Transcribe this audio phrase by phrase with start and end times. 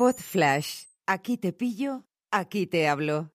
[0.00, 0.84] Pod Flash.
[1.06, 3.32] Aquí te pillo, aquí te hablo.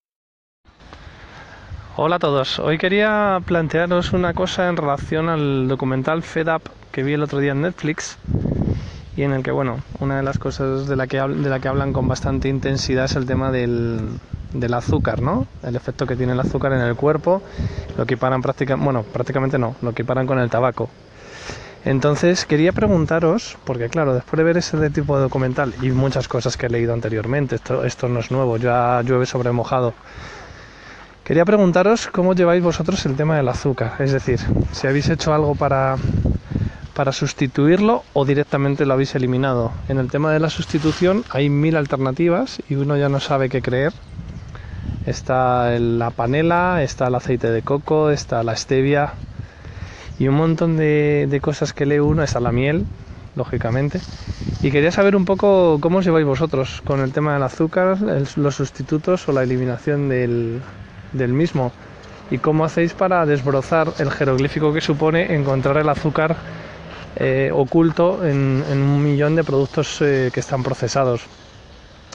[1.96, 2.58] Hola a todos.
[2.58, 7.38] Hoy quería plantearos una cosa en relación al documental Fed Up que vi el otro
[7.38, 8.18] día en Netflix
[9.16, 11.68] y en el que, bueno, una de las cosas de la que, de la que
[11.68, 14.00] hablan con bastante intensidad es el tema del,
[14.52, 15.46] del azúcar, ¿no?
[15.62, 17.44] El efecto que tiene el azúcar en el cuerpo,
[17.96, 20.90] lo equiparan prácticamente, bueno, prácticamente no, lo equiparan con el tabaco.
[21.86, 26.58] Entonces quería preguntaros, porque claro, después de ver ese tipo de documental y muchas cosas
[26.58, 29.94] que he leído anteriormente, esto, esto no es nuevo, ya llueve sobre mojado,
[31.24, 34.40] quería preguntaros cómo lleváis vosotros el tema del azúcar, es decir,
[34.72, 35.98] si habéis hecho algo para,
[36.96, 39.72] para sustituirlo o directamente lo habéis eliminado.
[39.88, 43.62] En el tema de la sustitución hay mil alternativas y uno ya no sabe qué
[43.62, 43.94] creer.
[45.06, 49.14] Está la panela, está el aceite de coco, está la stevia,
[50.18, 52.86] y un montón de, cosas que lee uno, está la miel,
[53.36, 54.00] lógicamente.
[54.62, 57.98] Y quería saber un poco cómo os lleváis vosotros con el tema del azúcar,
[58.36, 60.62] los sustitutos o la eliminación del,
[61.14, 61.72] mismo.
[62.32, 66.36] Y cómo hacéis para desbrozar el jeroglífico que supone encontrar el azúcar
[67.18, 71.22] eh, oculto en, un millón de productos eh, que están procesados.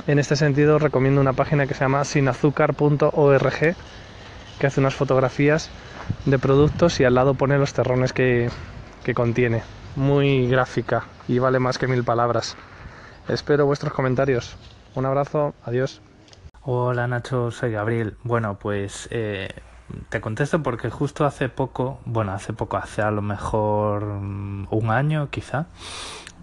[0.06, 3.77] En este sentido recomiendo una página que se llama sinazúcar.org
[4.59, 5.71] que hace unas fotografías
[6.27, 8.50] de productos y al lado pone los terrones que,
[9.14, 9.62] contiene.
[9.97, 12.56] Muy gráfica y vale más que mil palabras.
[13.28, 14.56] Espero vuestros comentarios.
[14.94, 16.00] Un abrazo, adiós.
[16.62, 18.16] Hola Nacho, soy Gabriel.
[18.22, 19.48] Bueno, pues eh,
[20.08, 24.91] te contesto porque justo hace poco, bueno, hace poco, hace a lo mejor mm, un
[24.91, 25.66] año quizá,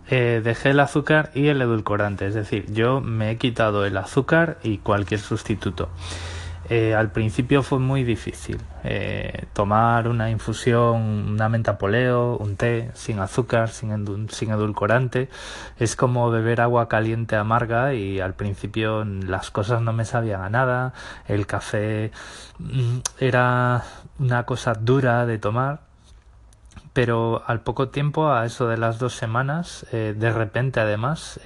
[0.10, 2.28] eh, dejé el azúcar y el edulcorante.
[2.28, 5.90] Es decir, yo me he quitado el azúcar y cualquier sustituto.
[6.70, 12.92] Eh, al principio fue muy difícil eh, tomar una infusión, una menta poleo, un té
[12.94, 15.30] sin azúcar, sin, sin edulcorante.
[15.80, 20.50] Es como beber agua caliente amarga y al principio las cosas no me sabían a
[20.50, 20.94] nada.
[21.28, 22.12] El café
[22.60, 23.84] mm, era
[24.20, 25.88] una cosa dura de tomar.
[26.92, 31.40] Pero al poco tiempo, a eso de las dos semanas, eh, de repente además,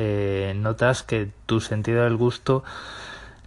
[0.55, 2.63] notas que tu sentido del gusto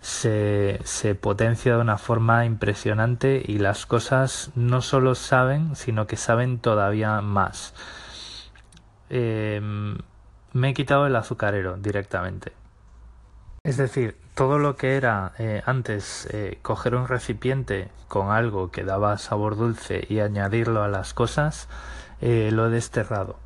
[0.05, 6.59] se, potencia de una forma impresionante y las cosas no solo saben, sino que saben
[6.59, 7.75] todavía más.
[9.09, 9.97] Em,
[10.53, 12.53] me he quitado el azucarero directamente.
[13.63, 18.85] Es decir, todo lo que era eh, antes eh, coger un recipiente con algo que
[18.85, 21.67] daba sabor dulce y añadirlo a las cosas,
[22.21, 23.37] eh, lo he desterrado.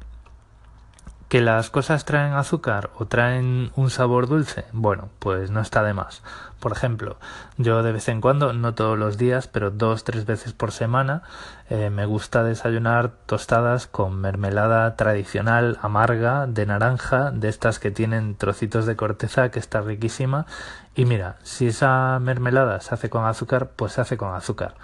[1.28, 4.65] ¿Que las cosas traen azúcar o traen un sabor dulce?
[4.72, 6.22] Bueno, pues no está de más.
[6.59, 7.19] Por ejemplo,
[7.59, 11.22] yo de vez en cuando, no todos los días, pero dos, tres veces por semana,
[11.69, 18.34] eh, me gusta desayunar tostadas con mermelada tradicional amarga de naranja, de estas que tienen
[18.34, 20.47] trocitos de corteza, que está riquísima.
[20.94, 24.77] Y mira, si esa mermelada se hace con azúcar, pues se hace con azúcar.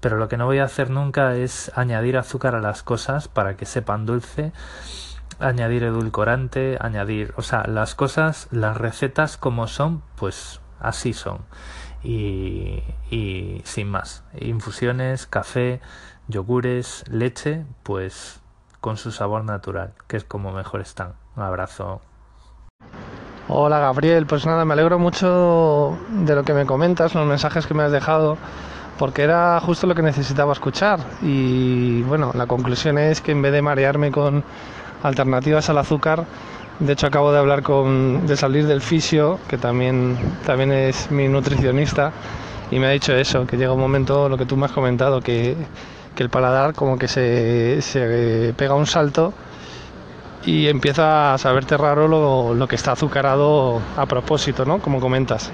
[0.00, 3.56] Pero lo que no voy a hacer nunca es añadir azúcar a las cosas para
[3.56, 4.52] que sepan dulce
[5.40, 11.38] añadir edulcorante, añadir, o sea, las cosas, las recetas como son, pues así son.
[12.02, 15.80] Y, y sin más, infusiones, café,
[16.28, 18.40] yogures, leche, pues
[18.80, 21.14] con su sabor natural, que es como mejor están.
[21.36, 22.00] Un abrazo.
[23.48, 27.74] Hola Gabriel, pues nada, me alegro mucho de lo que me comentas, los mensajes que
[27.74, 28.38] me has dejado,
[28.98, 31.00] porque era justo lo que necesitaba escuchar.
[31.22, 34.44] Y bueno, la conclusión es que en vez de marearme con
[35.02, 36.24] alternativas al azúcar.
[36.78, 41.28] De hecho, acabo de hablar con, de salir del fisio, que también, también es mi
[41.28, 42.12] nutricionista,
[42.70, 45.20] y me ha dicho eso, que llega un momento, lo que tú me has comentado,
[45.20, 45.56] que,
[46.16, 49.32] el paladar como que se, se, pega un salto
[50.44, 54.78] y empieza a saberte raro lo, lo, que está azucarado a propósito, ¿no?
[54.78, 55.50] Como comentas.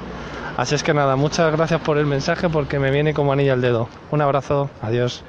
[0.59, 3.63] Así es que nada, muchas gracias por el mensaje porque me viene como anilla al
[3.63, 3.89] dedo.
[4.11, 5.25] Un abrazo, adiós.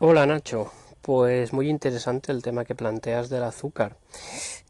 [0.00, 0.72] Hola Nacho,
[1.04, 3.98] pues muy interesante el tema que planteas del azúcar.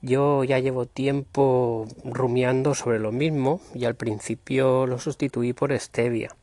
[0.02, 6.34] Yo ya llevo tiempo rumiando sobre lo mismo y al principio lo sustituí por stevia.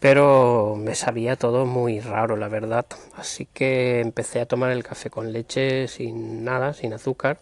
[0.00, 2.86] Pero me sabía todo muy raro, la verdad.
[3.14, 7.38] Así que empecé a tomar el café con leche sin nada, sin azúcar.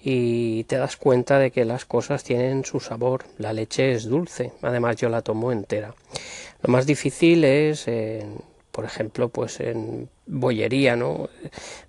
[0.00, 3.24] Y te das cuenta de que las cosas tienen su sabor.
[3.38, 4.52] La leche es dulce.
[4.60, 5.94] Además yo la tomo entera.
[6.62, 8.26] Lo más difícil es eh,
[8.74, 11.28] por ejemplo, pues en bollería, ¿no?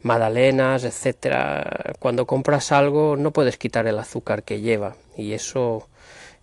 [0.03, 1.95] Magdalenas, etcétera.
[1.97, 5.89] Cuando compras algo no puedes quitar el azúcar que lleva y eso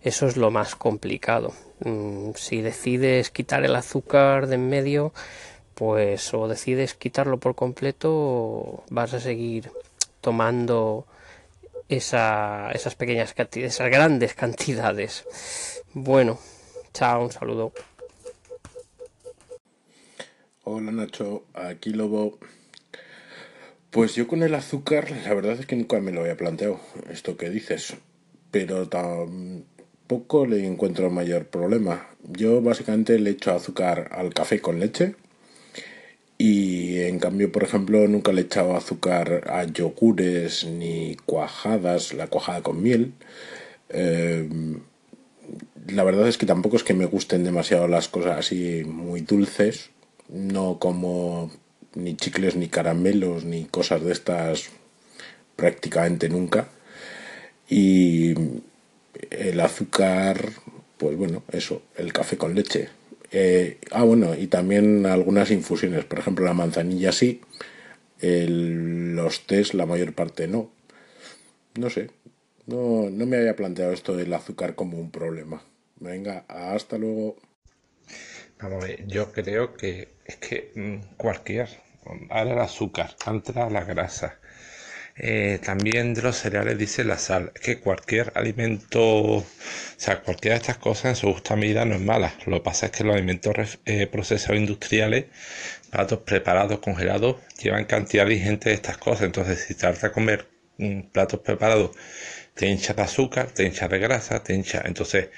[0.01, 1.53] eso es lo más complicado.
[1.79, 5.13] Mm, si decides quitar el azúcar de en medio,
[5.75, 9.71] pues o decides quitarlo por completo, vas a seguir
[10.19, 11.05] tomando
[11.87, 15.25] esas pequeñas cantidades, esas grandes cantidades.
[15.93, 16.37] Bueno,
[16.93, 17.71] chao, un saludo.
[20.65, 22.39] Hola Nacho, aquí Lobo.
[23.89, 26.79] Pues yo con el azúcar, la verdad es que nunca me lo había planteado,
[27.11, 27.95] esto que dices,
[28.49, 32.07] pero tampoco le encuentro mayor problema.
[32.23, 35.15] Yo básicamente le echo azúcar al café con leche
[36.37, 42.27] y en cambio, por ejemplo, nunca le he echado azúcar a yogures ni cuajadas, la
[42.27, 43.11] cuajada con miel.
[43.89, 44.47] Eh,
[45.87, 49.92] la verdad es que tampoco es que me gusten demasiado las cosas así muy dulces.
[50.29, 51.51] No como
[51.95, 54.69] ni chicles, ni caramelos, ni cosas de estas
[55.55, 56.67] prácticamente nunca.
[57.69, 58.33] Y
[59.29, 60.49] el azúcar,
[60.97, 62.89] pues bueno, eso, el café con leche.
[63.31, 67.41] Eh, ah, bueno, y también algunas infusiones, por ejemplo, la manzanilla sí,
[68.21, 70.69] los tés la mayor parte no.
[71.75, 72.11] No sé,
[72.67, 75.63] no, no me había planteado esto del azúcar como un problema.
[75.99, 77.37] Venga, hasta luego.
[78.59, 81.69] Vamos a ver, yo creo que es que mm, cualquier,
[82.29, 84.39] ahora el azúcar, antes la grasa,
[85.15, 87.51] eh, también de los cereales dice la sal.
[87.55, 89.45] Es que cualquier alimento, o
[89.97, 92.33] sea, cualquiera de estas cosas en su justa medida no es mala.
[92.45, 95.25] Lo que pasa es que los alimentos eh, procesados industriales,
[95.91, 99.23] platos preparados, congelados, llevan cantidad vigente de estas cosas.
[99.23, 100.47] Entonces, si te a comer
[100.79, 101.91] un platos preparados,
[102.55, 104.81] te hincha de azúcar, te hincha de grasa, te hincha.
[104.85, 105.29] Entonces,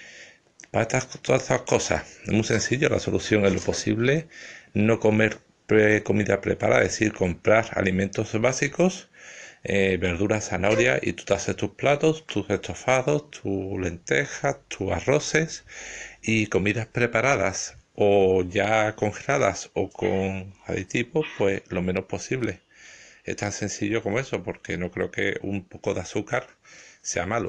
[0.75, 2.89] para estas, todas estas cosas, es muy sencillo.
[2.89, 4.27] La solución es lo posible
[4.74, 5.39] no comer
[6.04, 9.10] comida preparada, es decir, comprar alimentos básicos
[9.63, 15.63] eh, verduras, zanahoria y tú te haces tus platos, tus estofados, tus lentejas, tus arroces
[16.22, 22.60] y comidas preparadas o ya congeladas o con aditivos, pues lo menos posible.
[23.24, 26.48] Es tan sencillo como eso, porque no creo que un poco de azúcar
[27.01, 27.48] sea malo.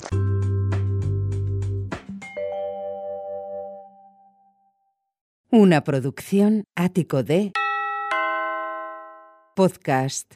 [5.59, 7.53] Una producción ático de
[9.55, 10.35] podcast